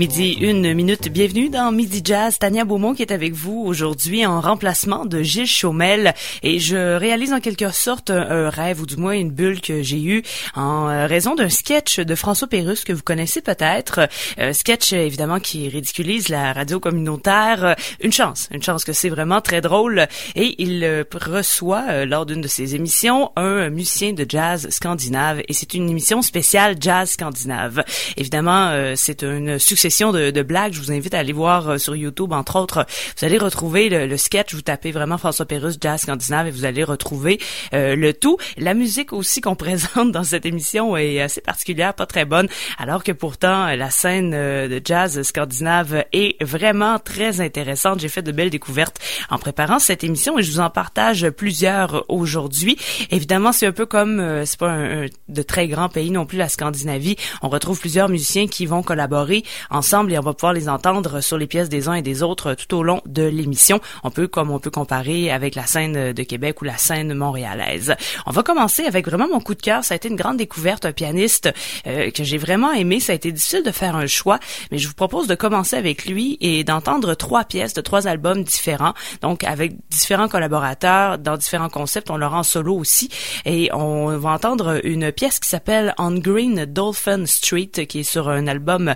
[0.00, 1.12] Midi, une minute.
[1.12, 2.38] Bienvenue dans Midi Jazz.
[2.38, 6.14] Tania Beaumont qui est avec vous aujourd'hui en remplacement de Gilles Chaumel.
[6.42, 10.02] Et je réalise en quelque sorte un, rêve ou du moins une bulle que j'ai
[10.02, 10.22] eue
[10.54, 14.08] en euh, raison d'un sketch de François Pérusse que vous connaissez peut-être.
[14.38, 17.76] Un sketch évidemment qui ridiculise la radio communautaire.
[18.00, 20.06] Une chance, une chance que c'est vraiment très drôle.
[20.34, 25.42] Et il euh, reçoit euh, lors d'une de ses émissions un musicien de jazz scandinave.
[25.46, 27.84] Et c'est une émission spéciale jazz scandinave.
[28.16, 30.72] Évidemment, c'est une succès session de, de, blagues.
[30.72, 32.86] Je vous invite à aller voir euh, sur YouTube, entre autres.
[33.18, 34.54] Vous allez retrouver le, sketch.
[34.54, 37.40] Vous tapez vraiment François Pérusse Jazz Scandinave et vous allez retrouver
[37.74, 38.38] euh, le tout.
[38.56, 42.46] La musique aussi qu'on présente dans cette émission est assez particulière, pas très bonne,
[42.78, 47.98] alors que pourtant la scène euh, de jazz scandinave est vraiment très intéressante.
[47.98, 52.04] J'ai fait de belles découvertes en préparant cette émission et je vous en partage plusieurs
[52.08, 52.78] aujourd'hui.
[53.10, 56.48] Évidemment, c'est un peu comme c'est pas un, de très grand pays non plus la
[56.48, 57.16] Scandinavie.
[57.42, 59.42] On retrouve plusieurs musiciens qui vont collaborer
[59.80, 62.52] ensemble et on va pouvoir les entendre sur les pièces des uns et des autres
[62.52, 63.80] tout au long de l'émission.
[64.04, 67.94] On peut, comme on peut comparer avec la scène de Québec ou la scène montréalaise.
[68.26, 69.82] On va commencer avec vraiment mon coup de cœur.
[69.82, 71.50] Ça a été une grande découverte, un pianiste
[71.86, 73.00] euh, que j'ai vraiment aimé.
[73.00, 74.38] Ça a été difficile de faire un choix,
[74.70, 78.44] mais je vous propose de commencer avec lui et d'entendre trois pièces de trois albums
[78.44, 82.10] différents, donc avec différents collaborateurs dans différents concepts.
[82.10, 83.08] On leur en solo aussi
[83.46, 88.28] et on va entendre une pièce qui s'appelle On Green Dolphin Street, qui est sur
[88.28, 88.94] un album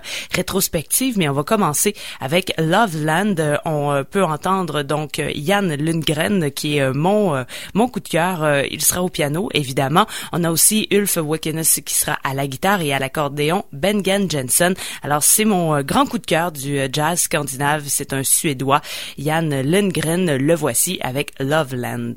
[1.15, 3.35] mais on va commencer avec Loveland.
[3.65, 8.07] On euh, peut entendre donc Jan Lundgren qui est euh, mon euh, mon coup de
[8.07, 8.63] cœur.
[8.69, 10.05] Il sera au piano évidemment.
[10.33, 13.63] On a aussi Ulf Wickenes qui sera à la guitare et à l'accordéon.
[13.71, 14.75] Bengen Jensen.
[15.01, 17.83] Alors c'est mon grand coup de cœur du jazz scandinave.
[17.87, 18.81] C'est un Suédois.
[19.17, 20.35] Jan Lundgren.
[20.35, 22.15] Le voici avec Loveland.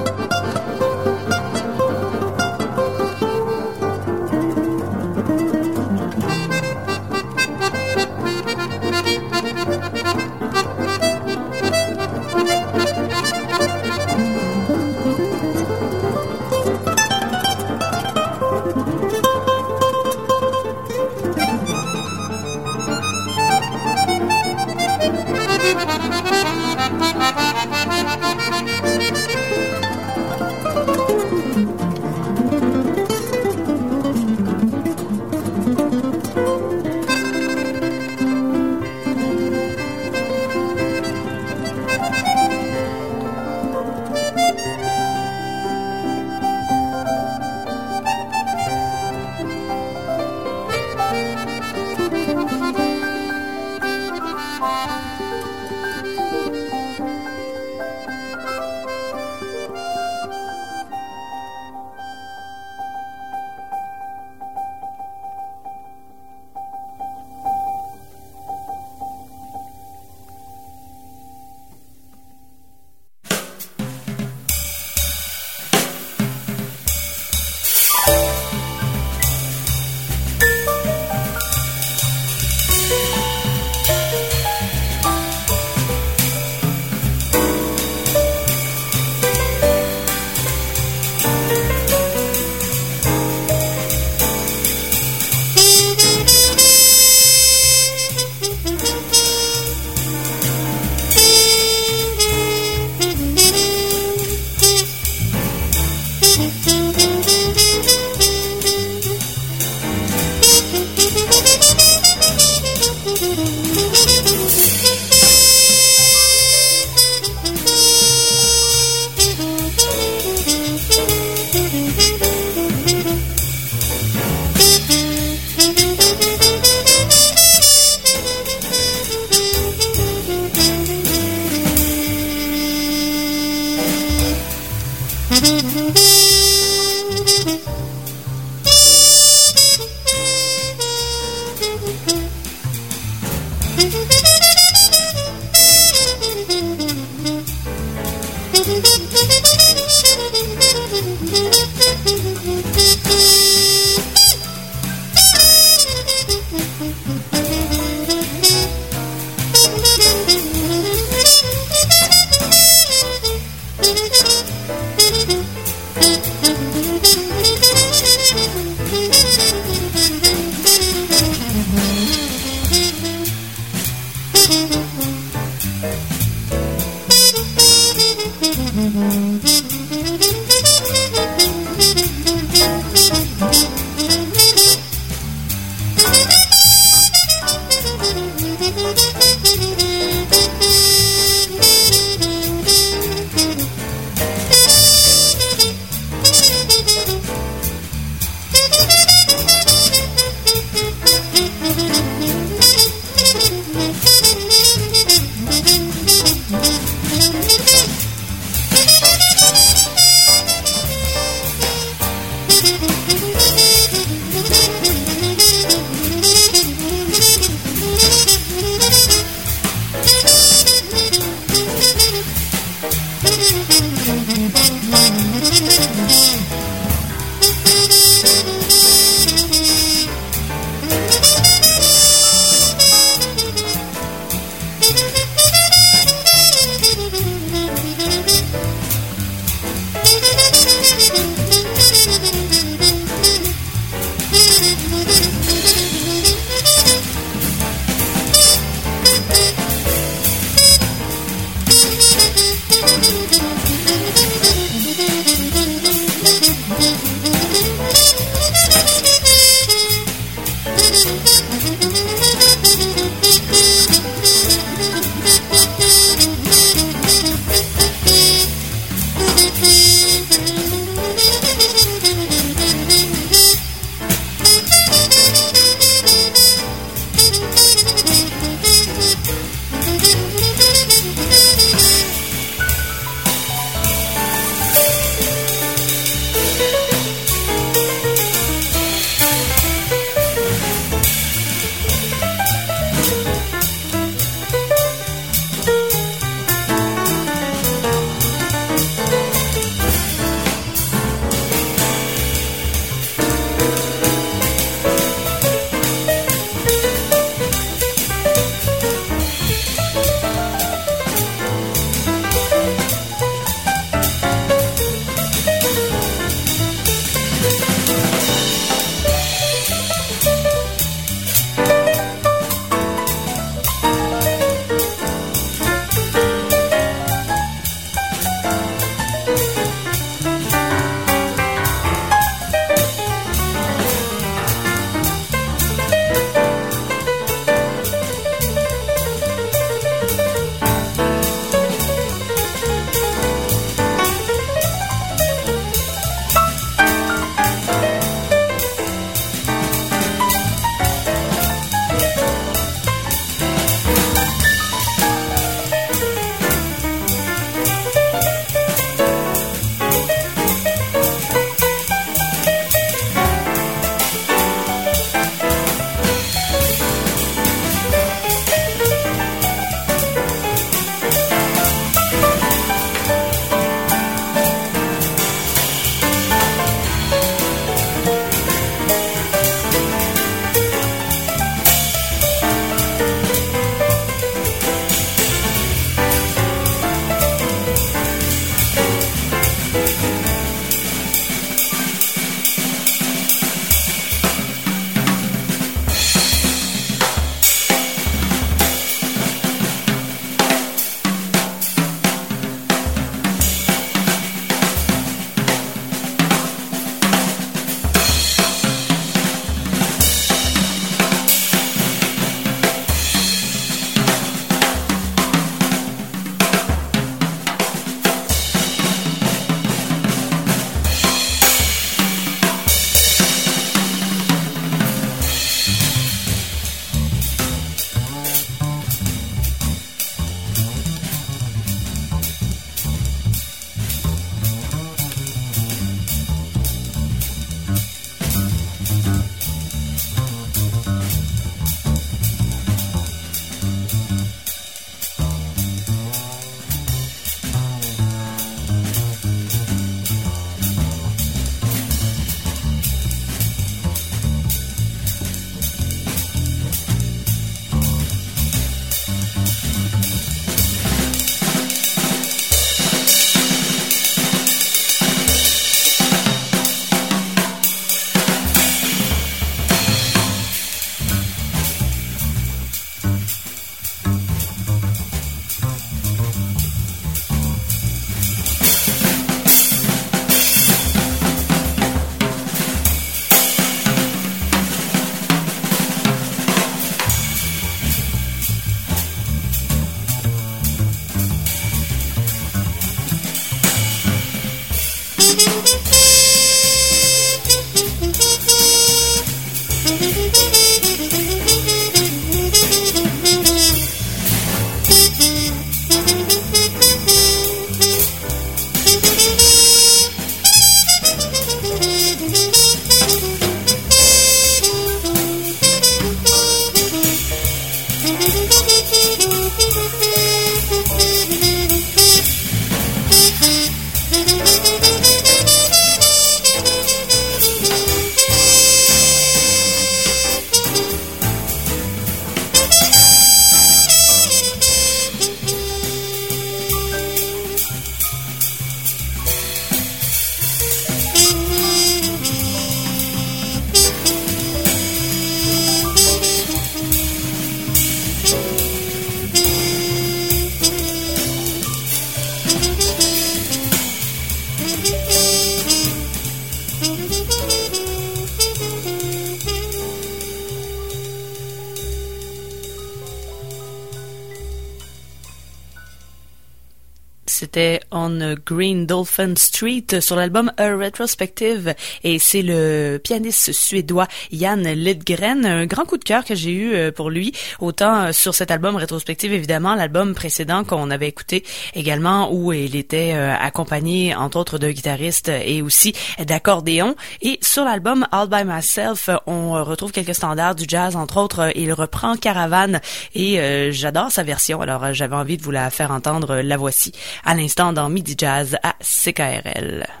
[568.51, 575.45] Green Dolphin Street sur l'album A Retrospective et c'est le pianiste suédois Jan Lidgren.
[575.45, 577.31] Un grand coup de cœur que j'ai eu euh, pour lui,
[577.61, 582.75] autant euh, sur cet album Retrospective évidemment, l'album précédent qu'on avait écouté également où il
[582.75, 586.97] était euh, accompagné entre autres de guitaristes et aussi d'accordéon.
[587.21, 591.53] Et sur l'album All By Myself, on retrouve quelques standards du jazz entre autres.
[591.55, 592.81] Il reprend Caravane
[593.15, 594.61] et j'adore sa version.
[594.61, 596.41] Alors j'avais envie de vous la faire entendre.
[596.41, 596.91] La voici
[597.23, 600.00] à l'instant dans Midi Jazz à CKRL.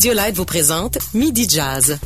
[0.00, 1.98] Audiolite vous présente Midi Jazz.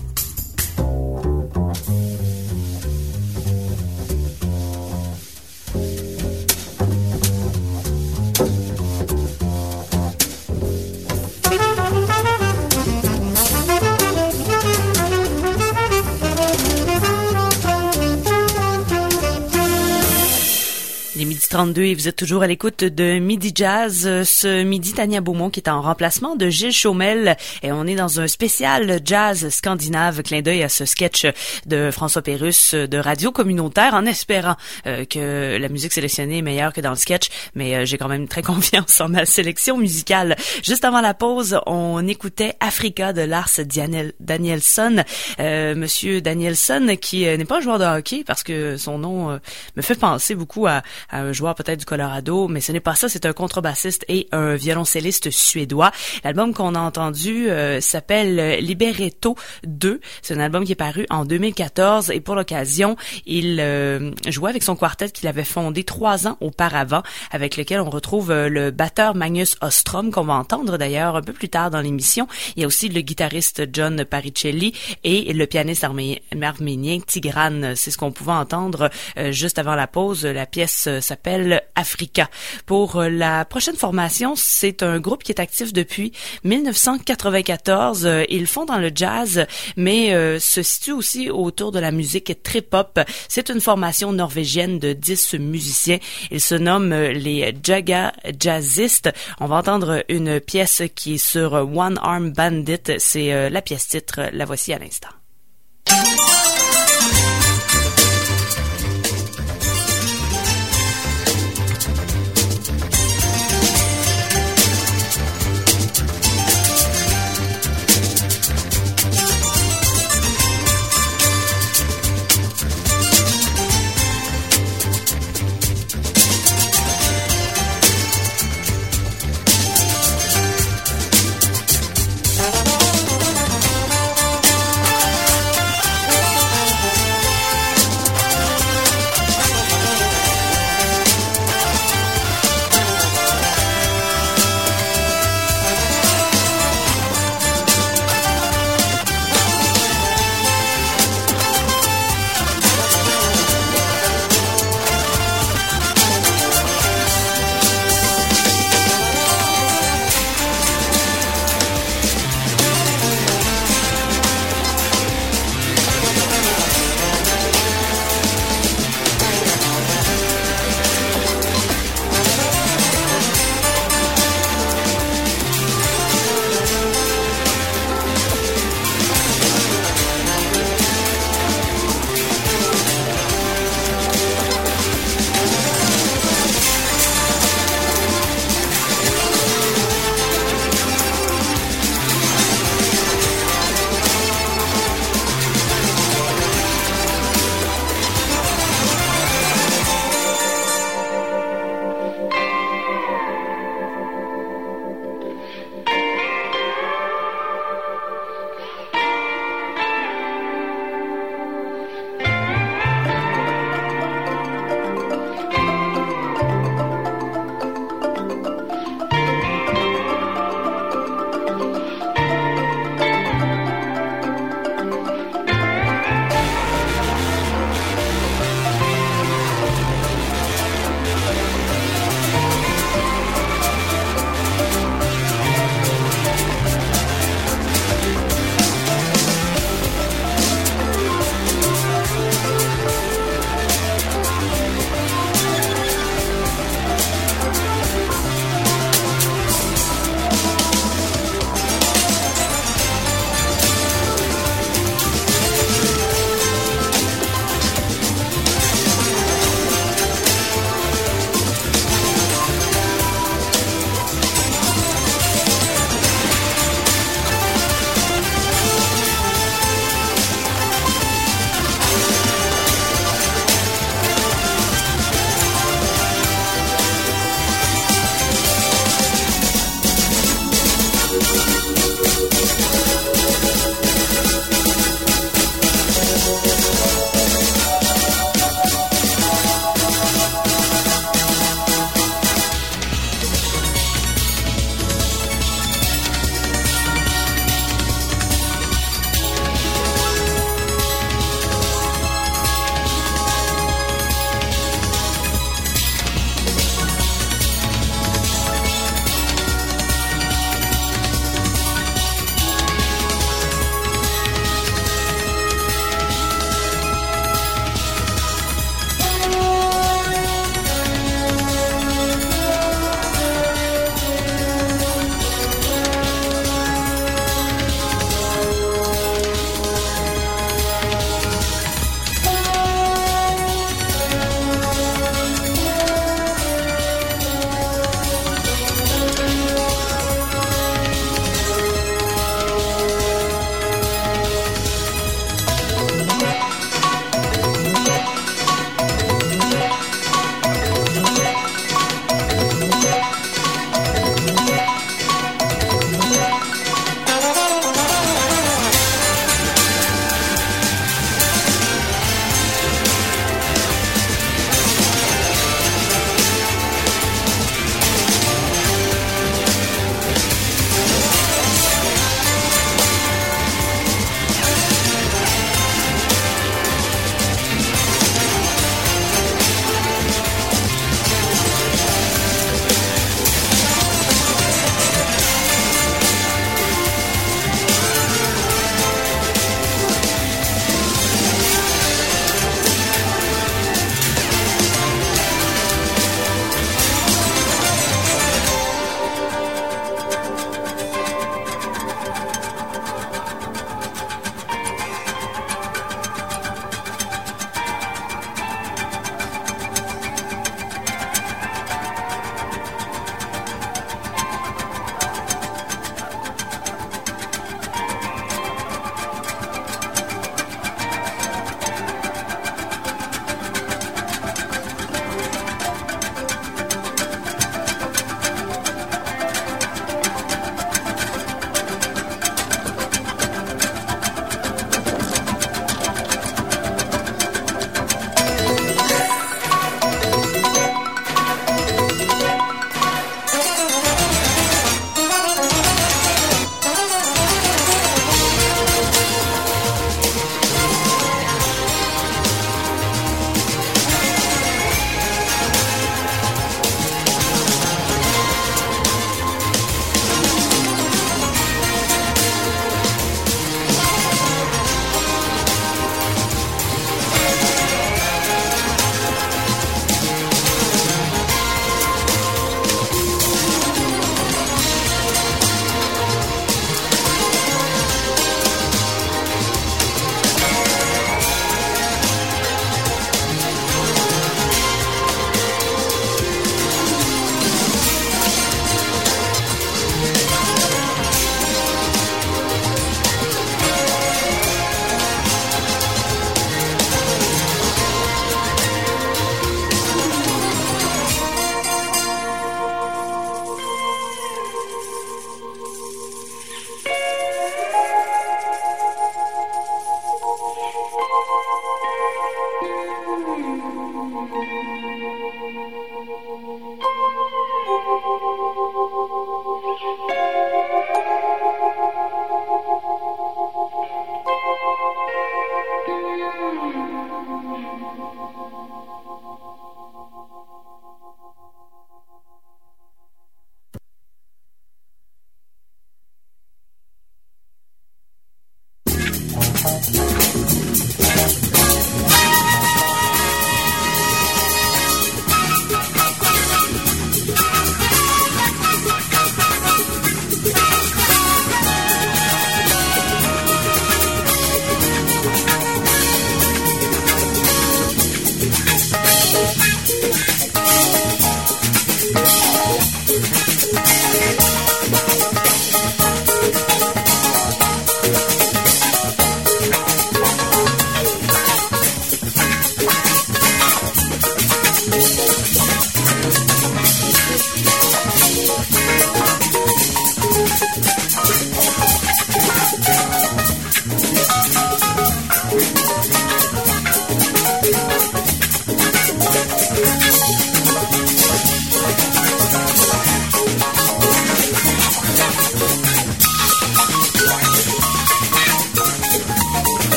[21.65, 24.03] 32 et vous êtes toujours à l'écoute de Midi Jazz.
[24.25, 28.21] Ce midi, Tania Beaumont qui est en remplacement de Gilles Chaumel et on est dans
[28.21, 31.27] un spécial jazz scandinave, clin d'œil à ce sketch
[31.65, 36.75] de François Pérusse de Radio Communautaire en espérant euh, que la musique sélectionnée est meilleure
[36.75, 40.37] que dans le sketch, mais euh, j'ai quand même très confiance en ma sélection musicale.
[40.63, 45.03] Juste avant la pause, on écoutait Africa de Lars Daniel, Danielson.
[45.41, 49.41] Euh, Monsieur Danielson qui n'est pas un joueur de hockey parce que son nom
[49.77, 53.09] me fait penser beaucoup à un joueur peut-être du Colorado, mais ce n'est pas ça,
[53.09, 55.91] c'est un contrebassiste et un violoncelliste suédois.
[56.23, 60.01] L'album qu'on a entendu euh, s'appelle Liberato 2.
[60.23, 64.63] C'est un album qui est paru en 2014 et pour l'occasion, il euh, jouait avec
[64.63, 69.15] son quartet qu'il avait fondé trois ans auparavant, avec lequel on retrouve euh, le batteur
[69.15, 72.27] Magnus Ostrom qu'on va entendre d'ailleurs un peu plus tard dans l'émission.
[72.57, 77.75] Il y a aussi le guitariste John Paricelli et le pianiste arménien Tigran.
[77.75, 78.91] C'est ce qu'on pouvait entendre
[79.31, 80.25] juste avant la pause.
[80.25, 81.44] La pièce s'appelle
[81.75, 82.29] Africa.
[82.67, 86.13] Pour euh, la prochaine formation, c'est un groupe qui est actif depuis
[86.45, 88.07] 1994.
[88.07, 92.43] Euh, ils font dans le jazz, mais euh, se situe aussi autour de la musique
[92.43, 93.01] très pop.
[93.29, 95.99] C'est une formation norvégienne de 10 musiciens.
[96.31, 99.11] Ils se nomment les Jaga Jazzistes.
[99.41, 102.99] On va entendre une pièce qui est sur One Arm Bandit.
[102.99, 104.31] C'est la pièce titre.
[104.33, 105.09] La voici à l'instant.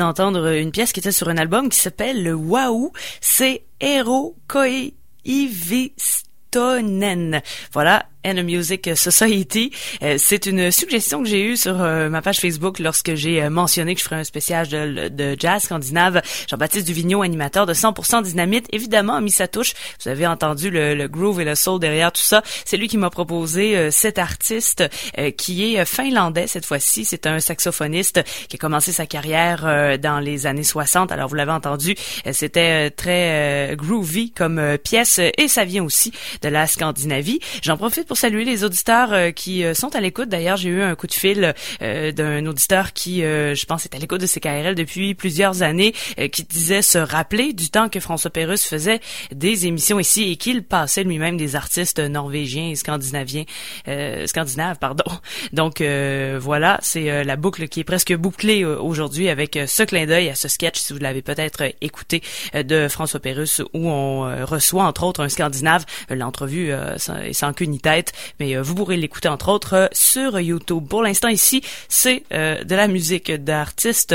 [0.00, 2.90] D'entendre une pièce qui était sur un album qui s'appelle le Waouh.
[3.20, 4.94] C'est Hero Koi
[5.26, 5.92] Ivistonen.
[7.72, 9.72] Voilà, and a Music Society.
[10.02, 13.50] Euh, c'est une suggestion que j'ai eue sur euh, ma page Facebook lorsque j'ai euh,
[13.50, 16.22] mentionné que je ferais un spécial de, de jazz scandinave.
[16.48, 19.72] Jean-Baptiste Duvigneau, animateur de 100% Dynamite, évidemment a mis sa touche.
[20.02, 22.42] Vous avez entendu le, le groove et le soul derrière tout ça.
[22.64, 24.84] C'est lui qui m'a proposé cet artiste
[25.36, 27.04] qui est finlandais cette fois-ci.
[27.04, 31.12] C'est un saxophoniste qui a commencé sa carrière dans les années 60.
[31.12, 31.94] Alors vous l'avez entendu,
[32.32, 36.12] c'était très groovy comme pièce et ça vient aussi
[36.42, 37.40] de la Scandinavie.
[37.62, 40.28] J'en profite pour saluer les auditeurs euh, qui euh, sont à l'écoute.
[40.28, 43.98] D'ailleurs, j'ai eu un coup de fil euh, d'un auditeur qui, je pense, est à
[44.00, 45.94] l'écoute de CKRL depuis plusieurs années,
[46.32, 48.98] qui disait se rappeler du temps que François Pérusse faisait
[49.30, 53.44] des émissions ici et qu'il passait lui-même des artistes norvégiens et scandinaviens,
[54.26, 55.04] scandinaves, pardon.
[55.52, 60.34] Donc voilà, c'est la boucle qui est presque bouclée aujourd'hui avec ce clin d'œil à
[60.34, 62.22] ce sketch, si vous l'avez peut-être écouté,
[62.54, 65.84] de François Pérusse, où on reçoit entre autres un Scandinave.
[66.08, 67.99] L'entrevue est sans queue ni tête
[68.38, 70.86] mais euh, vous pourrez l'écouter entre autres euh, sur YouTube.
[70.88, 74.14] Pour l'instant ici, c'est euh, de la musique d'artistes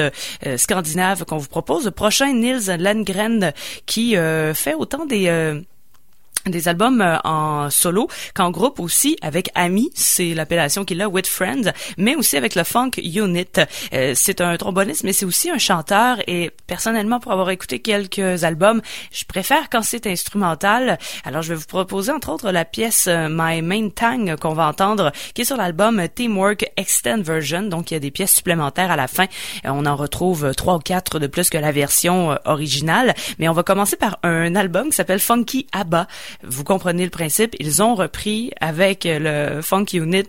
[0.57, 1.85] scandinaves qu'on vous propose.
[1.85, 3.53] Le prochain, Nils Landgren,
[3.85, 4.15] qui
[4.53, 5.63] fait autant des
[6.49, 11.27] des albums euh, en solo qu'en groupe aussi avec Ami, c'est l'appellation qu'il a, With
[11.27, 13.45] Friends, mais aussi avec le Funk Unit.
[13.93, 18.43] Euh, c'est un tromboniste, mais c'est aussi un chanteur et personnellement, pour avoir écouté quelques
[18.43, 18.81] albums,
[19.11, 20.97] je préfère quand c'est instrumental.
[21.23, 24.67] Alors, je vais vous proposer entre autres la pièce euh, My Main Tang qu'on va
[24.67, 27.63] entendre, qui est sur l'album Teamwork Extend Version.
[27.63, 29.25] Donc, il y a des pièces supplémentaires à la fin.
[29.63, 33.13] On en retrouve trois ou quatre de plus que la version originale.
[33.39, 36.07] Mais on va commencer par un album qui s'appelle Funky Abba.
[36.43, 37.55] Vous comprenez le principe.
[37.59, 40.23] Ils ont repris avec le Funk Unit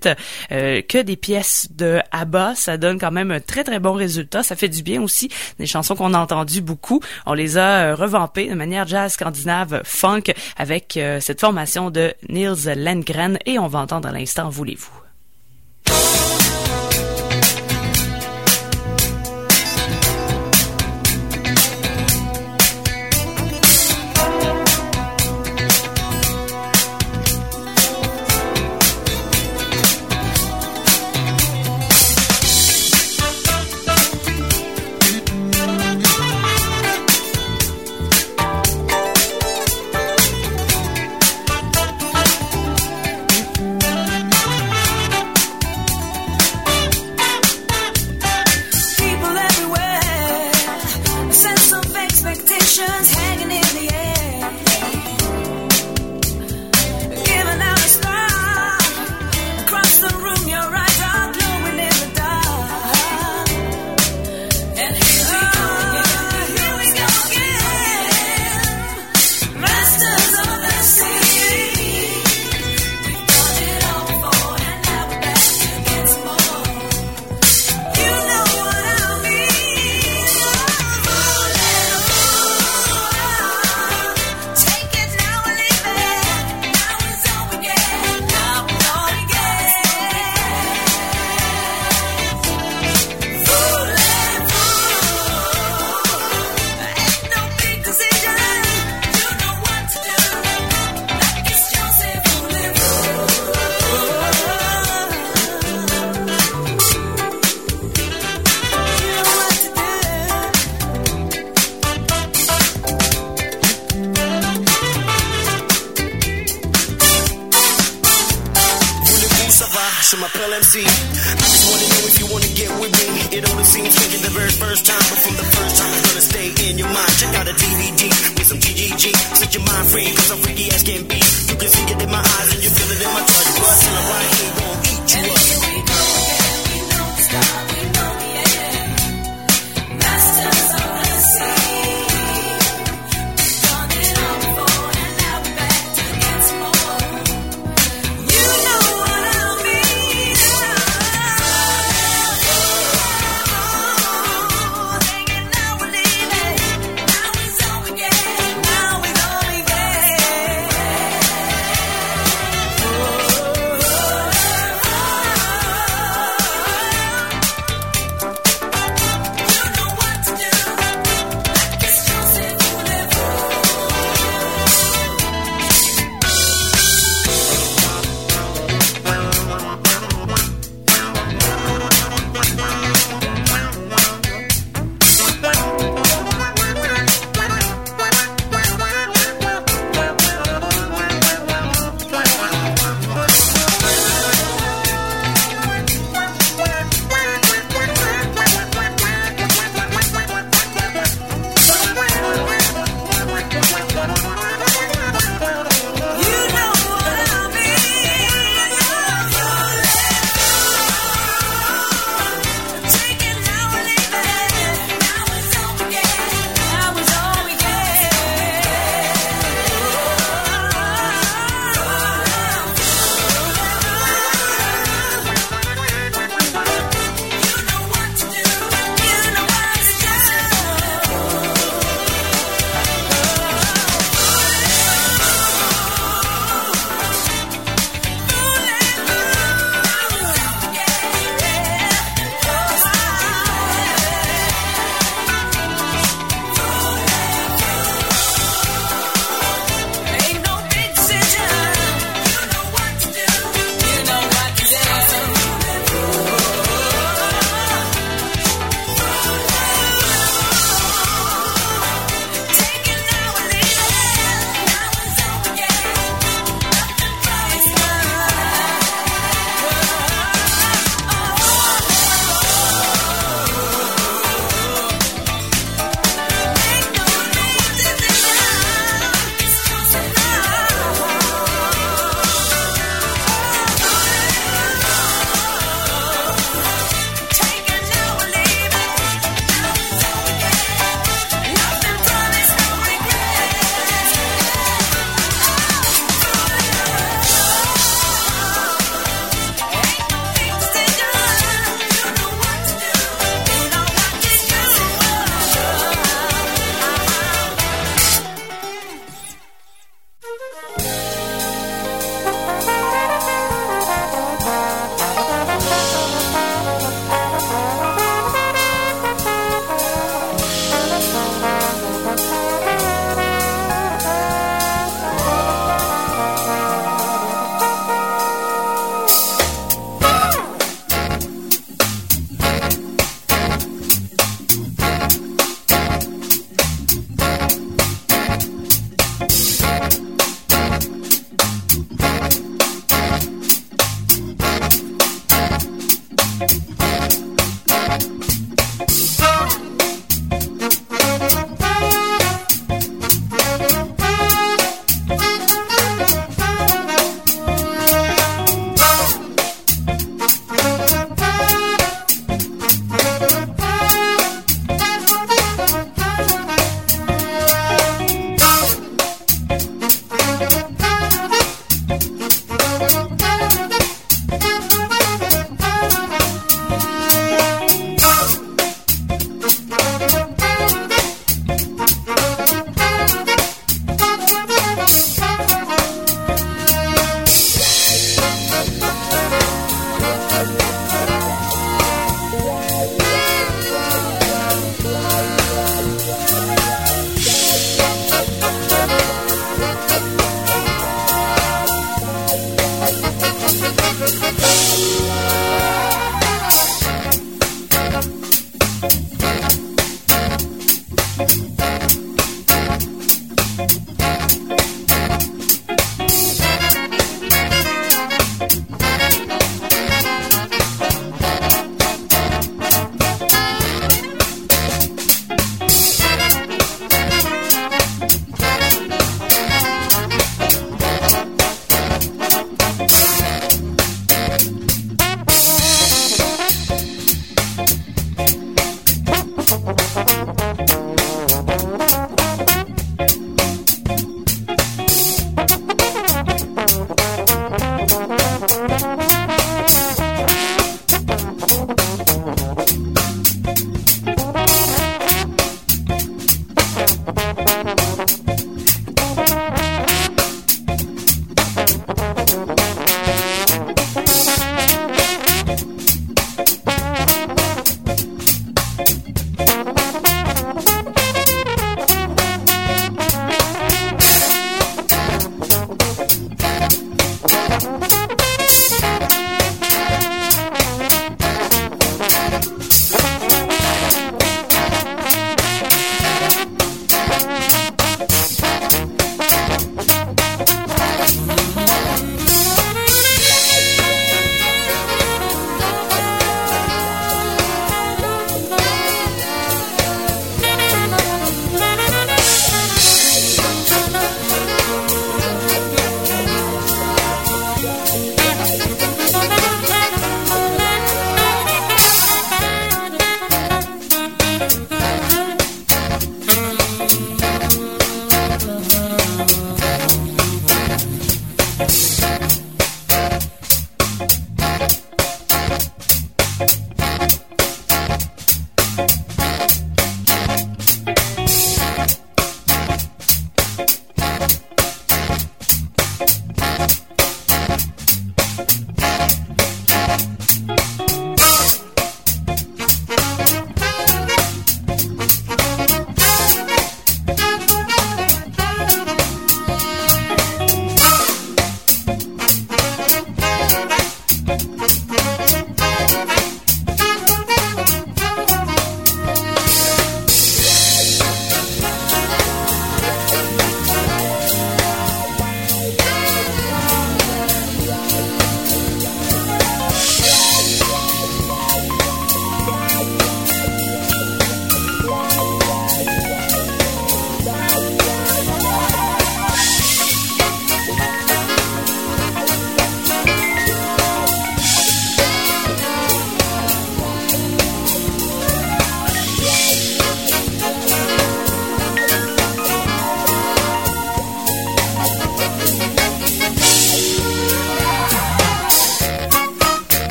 [0.52, 2.54] euh, que des pièces de ABBA.
[2.54, 4.42] Ça donne quand même un très très bon résultat.
[4.42, 5.30] Ça fait du bien aussi.
[5.58, 7.00] Des chansons qu'on a entendues beaucoup.
[7.26, 12.14] On les a euh, revampées de manière jazz scandinave funk avec euh, cette formation de
[12.28, 15.05] Niels Landgren et on va entendre à l'instant Voulez-vous?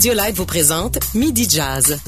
[0.00, 1.98] Audiolite vous présente Midi Jazz.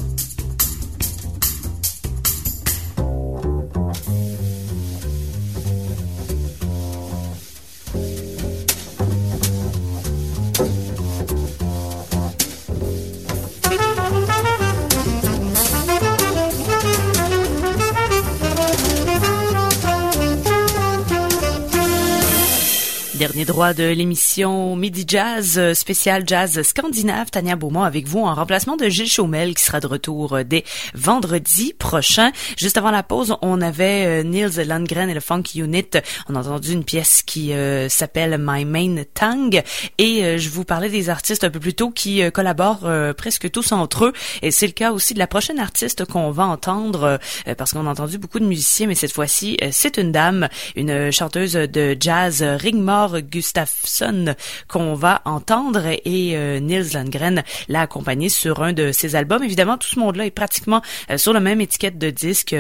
[23.53, 27.31] Droit de l'émission Midi Jazz, euh, spécial jazz scandinave.
[27.31, 30.65] Tania Beaumont avec vous en remplacement de Gilles Chaumel qui sera de retour euh, dès
[30.95, 32.33] vendredi prochain.
[32.57, 35.99] Juste avant la pause, on avait euh, Niels Landgren et le Funk Unit.
[36.31, 37.53] On a entendu une pièce qui
[37.89, 39.63] s'appelle My Main Tongue
[39.99, 44.07] et je vous parlais des artistes un peu plus tôt qui collaborent presque tous entre
[44.07, 47.19] eux et c'est le cas aussi de la prochaine artiste qu'on va entendre
[47.57, 51.55] parce qu'on a entendu beaucoup de musiciens mais cette fois-ci c'est une dame, une chanteuse
[51.55, 54.37] de jazz Rigmor Gustafsson
[54.69, 59.43] qu'on va entendre et euh, Nils Landgren l'a accompagné sur un de ses albums.
[59.43, 60.81] Évidemment, tout ce monde-là est pratiquement
[61.11, 62.55] euh, sur la même étiquette de disque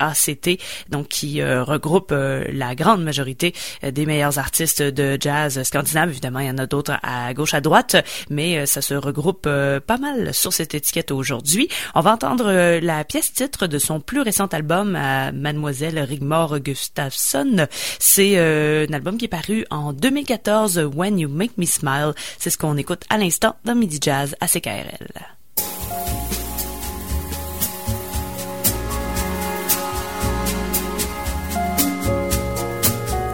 [0.00, 0.58] ACT,
[0.88, 6.10] donc qui regroupe la grande majorité des meilleurs artistes de jazz scandinave.
[6.10, 7.96] Évidemment, il y en a d'autres à gauche, à droite,
[8.30, 11.68] mais ça se regroupe pas mal sur cette étiquette aujourd'hui.
[11.94, 17.66] On va entendre la pièce titre de son plus récent album Mademoiselle Rigmor Gustafsson.
[17.98, 19.92] C'est un album qui est paru en
[20.24, 22.14] 2014, When You Make Me Smile.
[22.38, 25.08] C'est ce qu'on écoute à l'instant dans Midi Jazz à CKRL.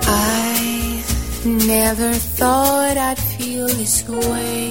[0.07, 4.71] I never thought I'd feel this way.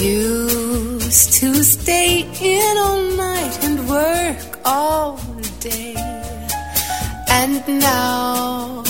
[0.00, 5.18] Used to stay in all night and work all
[5.60, 5.99] day.
[7.66, 8.82] And now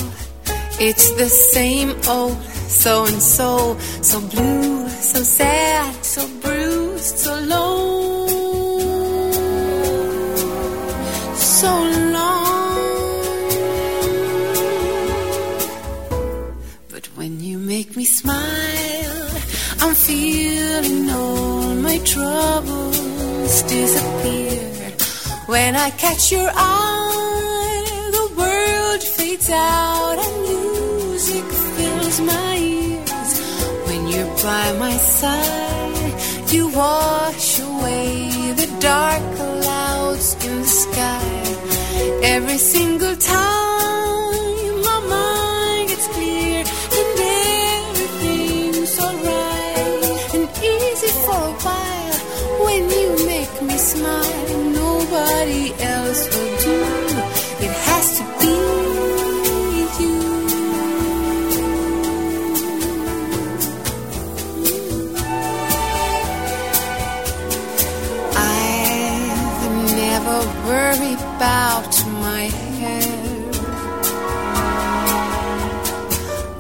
[0.78, 2.36] it's the same old
[2.68, 8.26] so and so, so blue, so sad, so bruised, so low,
[11.34, 11.72] so
[12.12, 12.60] long.
[16.90, 19.30] But when you make me smile,
[19.80, 24.92] I'm feeling all my troubles disappear.
[25.46, 26.99] When I catch your eye,
[29.41, 33.41] fades out and music fills my ears.
[33.86, 41.45] When you're by my side, you wash away the dark clouds in the sky.
[42.22, 46.64] Every single time my mind gets clear
[46.99, 47.18] and
[47.88, 52.18] everything's alright and easy for a while
[52.64, 54.62] when you make me smile.
[54.72, 56.30] Nobody else
[71.41, 73.51] about my hair.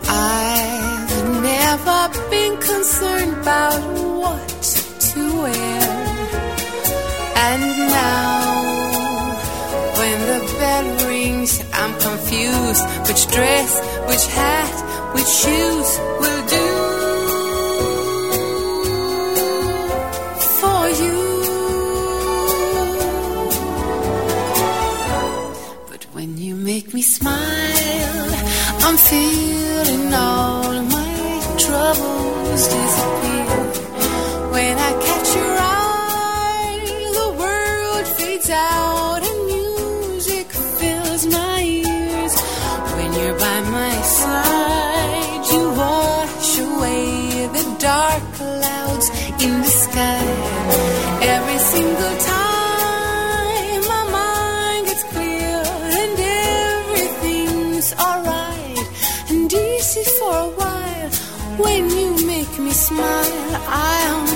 [0.08, 1.16] I've
[1.52, 2.00] never
[2.30, 3.78] been concerned about
[4.20, 4.48] what
[5.10, 5.82] to wear.
[7.46, 7.62] And
[7.92, 9.36] now,
[9.98, 12.84] when the bell rings, I'm confused.
[13.06, 13.70] Which dress,
[14.08, 14.76] which hat,
[15.14, 15.88] which shoes
[16.20, 16.59] will do
[27.00, 28.30] me smile,
[28.86, 31.12] I'm feeling all my
[31.64, 33.56] troubles disappear.
[34.54, 36.80] When I catch your eye,
[37.18, 40.46] the world fades out and music
[40.78, 42.34] fills my ears.
[42.96, 47.06] When you're by my side, you wash away
[47.56, 49.06] the dark clouds
[49.44, 49.69] in the
[62.90, 64.29] smile, I only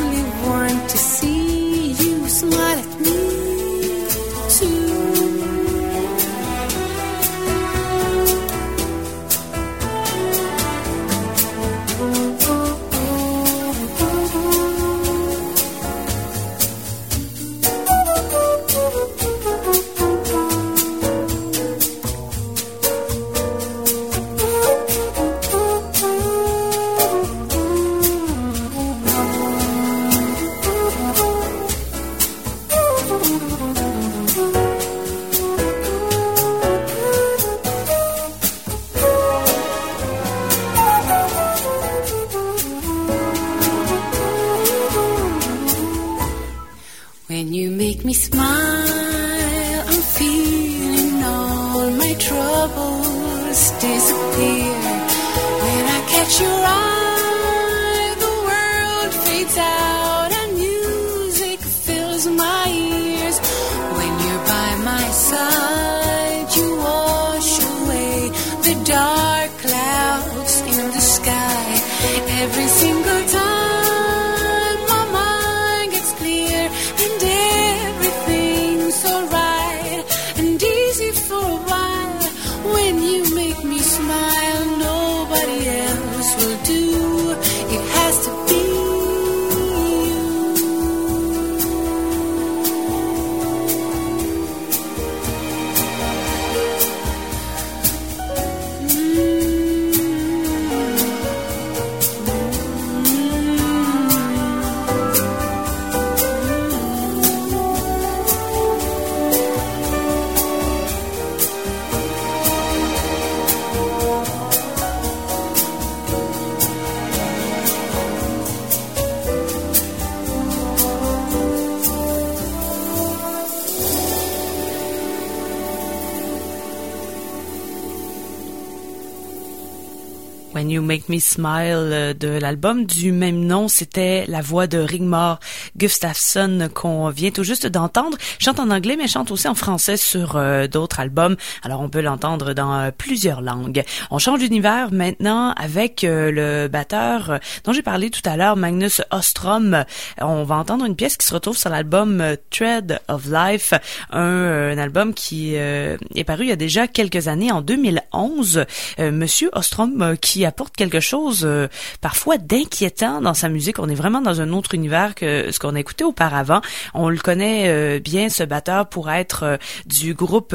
[131.35, 132.87] Smile euh, de l'album.
[132.87, 135.41] Du même nom, c'était la voix de Rigmor
[135.85, 138.17] Gustafsson qu'on vient tout juste d'entendre.
[138.39, 141.37] Chante en anglais mais chante aussi en français sur euh, d'autres albums.
[141.63, 143.83] Alors on peut l'entendre dans euh, plusieurs langues.
[144.11, 149.85] On change d'univers maintenant avec le batteur dont j'ai parlé tout à l'heure, Magnus Ostrom.
[150.21, 153.75] On va entendre une pièce qui se retrouve sur l'album Thread of Life,
[154.11, 158.65] un, album qui est paru il y a déjà quelques années, en 2011.
[158.99, 161.69] Monsieur Ostrom qui apporte quelque chose euh,
[162.01, 163.79] parfois d'inquiétant dans sa musique.
[163.79, 166.61] On est vraiment dans un autre univers que ce qu'on a écouté auparavant.
[166.95, 169.57] On le connaît euh, bien, ce batteur, pour être euh,
[169.87, 170.55] du groupe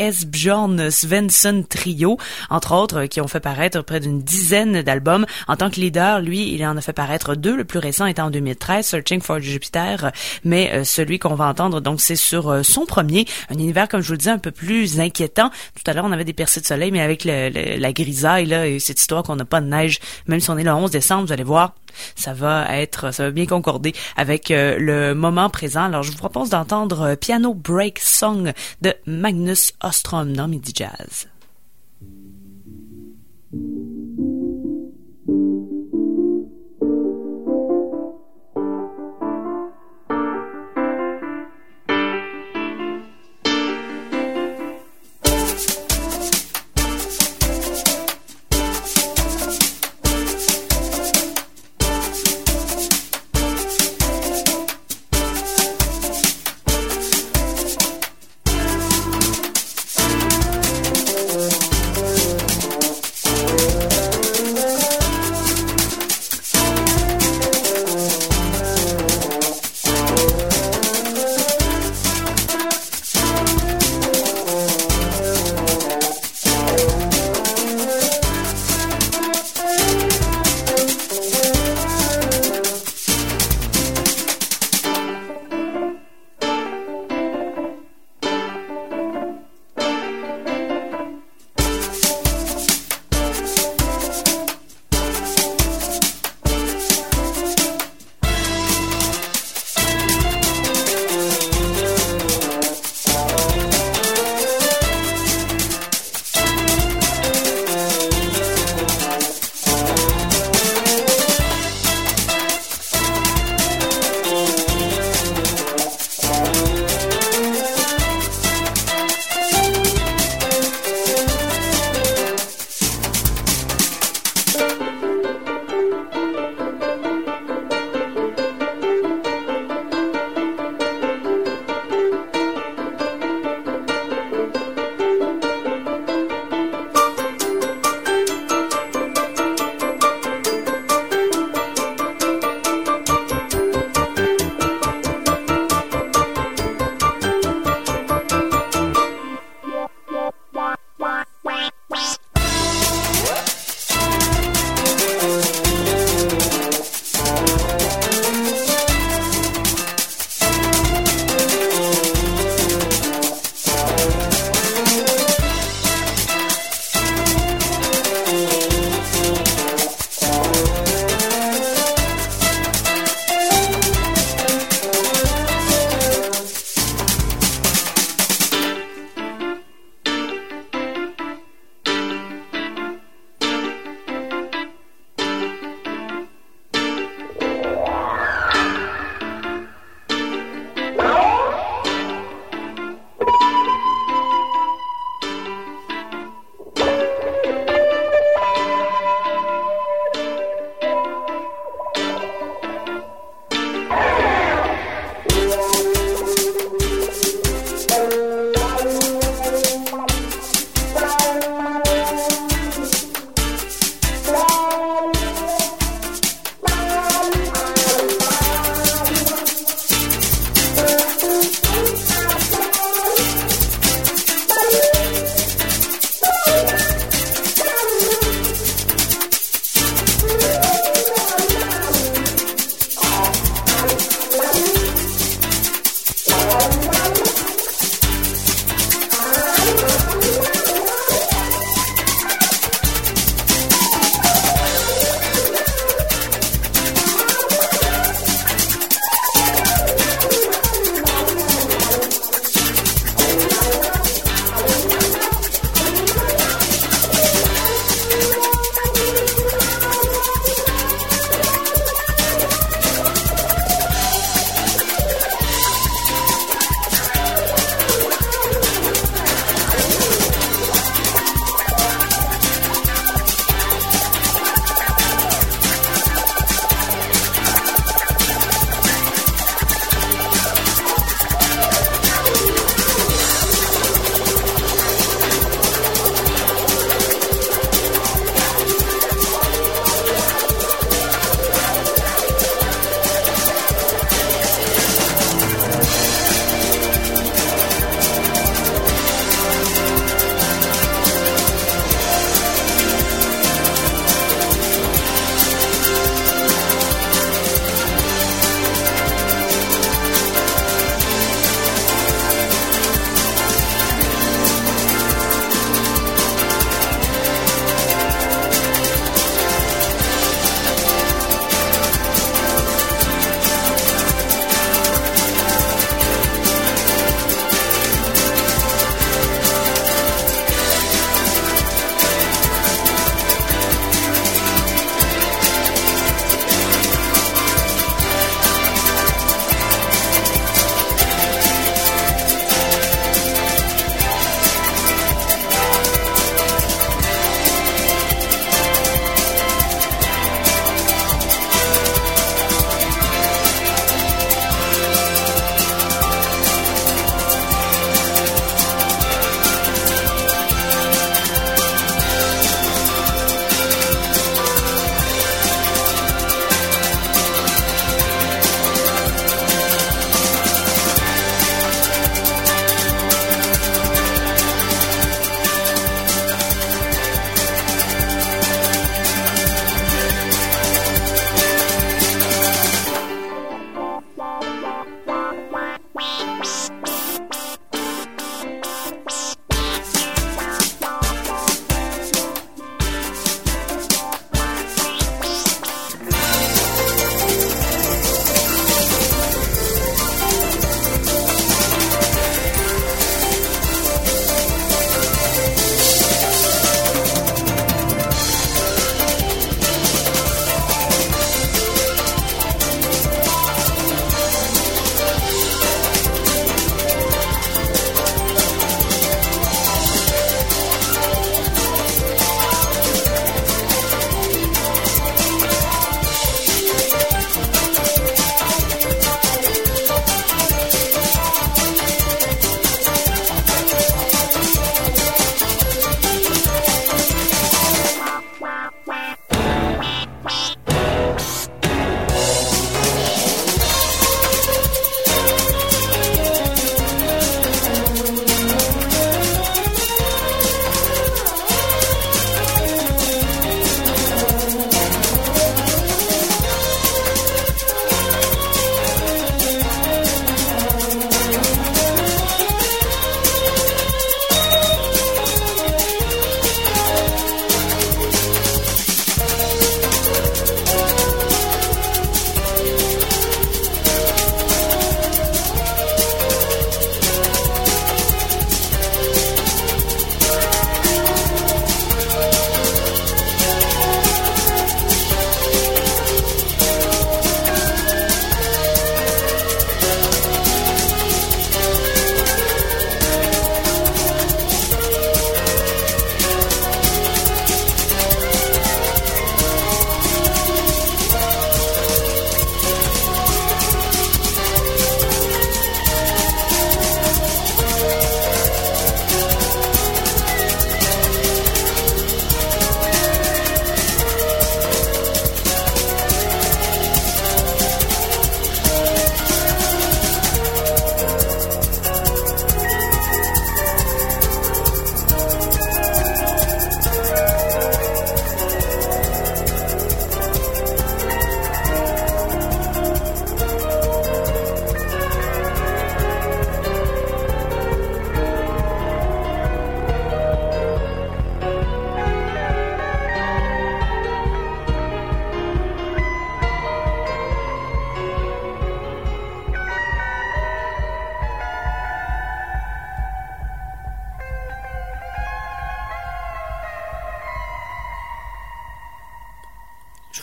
[0.00, 2.16] Esbjorn Svensson Trio,
[2.48, 5.26] entre autres, qui ont fait paraître près d'une dizaine d'albums.
[5.46, 7.54] En tant que leader, lui, il en a fait paraître deux.
[7.54, 10.10] Le plus récent étant en 2013, Searching for Jupiter,
[10.42, 14.00] mais euh, celui qu'on va entendre, donc, c'est sur euh, son premier, un univers, comme
[14.00, 15.50] je vous le disais, un peu plus inquiétant.
[15.74, 18.78] Tout à l'heure, on avait des percées de soleil, mais avec la grisaille, là, et
[18.78, 21.32] cette histoire qu'on n'a pas de neige, même si on est le 11 décembre, vous
[21.32, 21.74] allez voir,
[22.14, 25.84] ça va être, ça va bien concorder avec euh, le moment présent.
[25.84, 31.28] Alors, je vous propose d'entendre Piano Break Song de Magnus Ostrom dans Midi Jazz.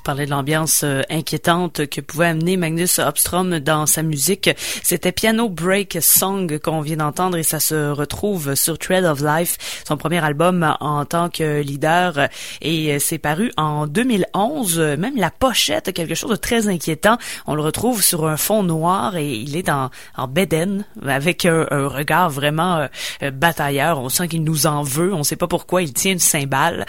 [0.08, 4.50] Parlait de l'ambiance euh, inquiétante que pouvait amener Magnus Obstrom dans sa musique.
[4.82, 9.77] C'était Piano Break Song qu'on vient d'entendre et ça se retrouve sur Thread of Life,
[9.88, 12.30] son premier album en tant que leader
[12.62, 14.80] et euh, c'est paru en 2011.
[14.98, 17.18] Même la pochette quelque chose de très inquiétant.
[17.46, 21.66] On le retrouve sur un fond noir et il est en, en bédaine avec un,
[21.88, 22.88] regard vraiment
[23.24, 24.00] euh, batailleur.
[24.00, 25.14] On sent qu'il nous en veut.
[25.14, 26.86] On sait pas pourquoi il tient une cymbale.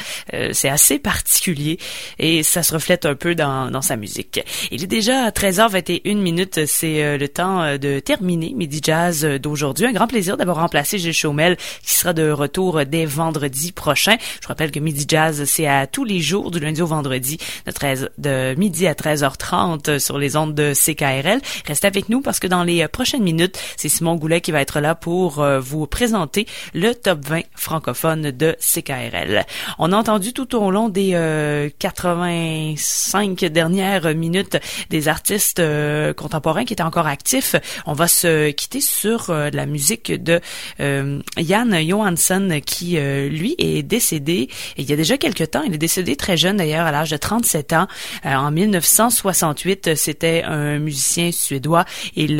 [0.53, 1.79] c'est assez particulier
[2.19, 4.41] et ça se reflète un peu dans, dans sa musique.
[4.71, 9.39] Il est déjà 13h21 minutes, c'est euh, le temps euh, de terminer Midi Jazz euh,
[9.39, 9.87] d'aujourd'hui.
[9.87, 14.17] Un grand plaisir d'avoir remplacé Gilles Chaumel qui sera de retour dès vendredi prochain.
[14.43, 17.71] Je rappelle que Midi Jazz, c'est à tous les jours du lundi au vendredi de
[17.71, 21.41] 13 de midi à 13h30 sur les ondes de CKRL.
[21.67, 24.81] Restez avec nous parce que dans les prochaines minutes, c'est Simon Goulet qui va être
[24.81, 29.45] là pour vous présenter le top 20 francophone de CKRL.
[29.79, 34.59] On a entendu tout au long des 85 dernières minutes
[34.91, 37.57] des artistes euh, contemporains qui étaient encore actifs.
[37.87, 40.41] On va se quitter sur euh, la musique de
[40.81, 45.63] euh, Jan Johansson qui, lui, est décédé il y a déjà quelques temps.
[45.63, 47.87] Il est décédé très jeune d'ailleurs, à l'âge de 37 ans.
[48.25, 51.85] en 1968, c'était un musicien suédois.
[52.17, 52.39] Il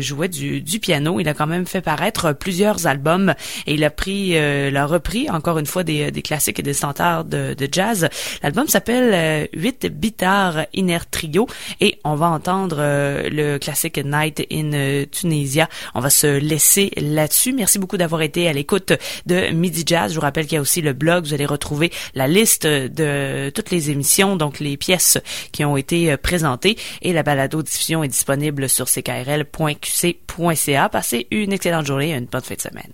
[0.00, 1.20] jouait du, du, piano.
[1.20, 3.34] Il a quand même fait paraître plusieurs albums
[3.66, 4.32] et il a pris,
[4.70, 8.08] l'a repris encore une fois des, des classiques et des standards de, de jazz.
[8.42, 11.46] L'album s'appelle 8 Bitar Inner Trio
[11.80, 15.68] et on va entendre euh, le classique Night in euh, Tunisia.
[15.94, 17.52] On va se laisser là-dessus.
[17.52, 18.92] Merci beaucoup d'avoir été à l'écoute
[19.26, 21.24] de Midi Je vous rappelle qu'il y a aussi le blog.
[21.24, 25.18] Vous allez retrouver la liste de toutes les émissions, donc les pièces
[25.52, 29.48] qui ont été euh, présentées et la balado diffusion est disponible sur ckrl.qc.ca.
[30.88, 32.92] Passez une excellente journée et une bonne fin de semaine.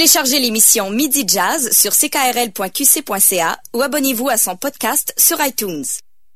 [0.00, 5.84] Téléchargez l'émission Midi Jazz sur ckrl.qc.ca ou abonnez-vous à son podcast sur iTunes.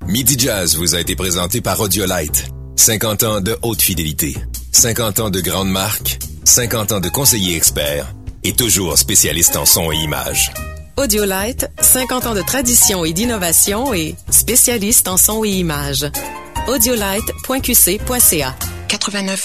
[0.07, 2.51] Midi Jazz vous a été présenté par Audiolite.
[2.77, 4.37] 50 ans de haute fidélité,
[4.73, 8.13] 50 ans de grande marque, 50 ans de conseillers experts
[8.43, 10.53] et toujours spécialiste en son et image.
[10.99, 16.05] Audiolite, 50 ans de tradition et d'innovation et spécialiste en son et image.
[16.69, 18.57] Audiolite.qc.ca
[18.89, 19.44] 89.1